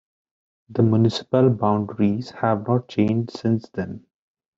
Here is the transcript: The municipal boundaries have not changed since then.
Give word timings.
The 0.69 0.81
municipal 0.81 1.51
boundaries 1.51 2.31
have 2.31 2.67
not 2.67 2.87
changed 2.87 3.37
since 3.37 3.69
then. 3.69 4.07